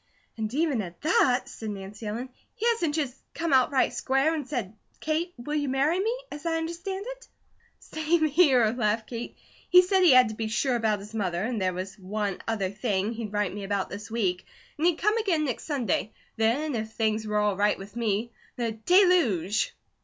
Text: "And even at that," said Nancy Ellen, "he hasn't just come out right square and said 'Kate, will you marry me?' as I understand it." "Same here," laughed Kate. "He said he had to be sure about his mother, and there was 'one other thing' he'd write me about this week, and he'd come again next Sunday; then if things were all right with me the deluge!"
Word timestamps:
"And 0.35 0.51
even 0.51 0.81
at 0.81 0.99
that," 1.01 1.43
said 1.47 1.69
Nancy 1.69 2.07
Ellen, 2.07 2.29
"he 2.55 2.67
hasn't 2.69 2.95
just 2.95 3.15
come 3.35 3.53
out 3.53 3.69
right 3.69 3.93
square 3.93 4.33
and 4.33 4.47
said 4.49 4.73
'Kate, 4.99 5.31
will 5.37 5.53
you 5.53 5.69
marry 5.69 5.99
me?' 5.99 6.17
as 6.31 6.43
I 6.43 6.57
understand 6.57 7.05
it." 7.07 7.27
"Same 7.77 8.25
here," 8.25 8.65
laughed 8.75 9.05
Kate. 9.11 9.37
"He 9.69 9.83
said 9.83 10.01
he 10.01 10.11
had 10.13 10.29
to 10.29 10.33
be 10.35 10.47
sure 10.47 10.75
about 10.75 10.97
his 11.01 11.13
mother, 11.13 11.43
and 11.43 11.61
there 11.61 11.71
was 11.75 11.99
'one 11.99 12.41
other 12.47 12.71
thing' 12.71 13.13
he'd 13.13 13.31
write 13.31 13.53
me 13.53 13.63
about 13.63 13.91
this 13.91 14.09
week, 14.09 14.47
and 14.75 14.87
he'd 14.87 14.97
come 14.97 15.17
again 15.17 15.45
next 15.45 15.65
Sunday; 15.65 16.11
then 16.35 16.73
if 16.73 16.93
things 16.93 17.27
were 17.27 17.37
all 17.37 17.55
right 17.55 17.77
with 17.77 17.95
me 17.95 18.31
the 18.55 18.71
deluge!" 18.71 19.75